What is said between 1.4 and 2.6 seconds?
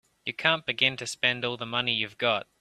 all the money you've got.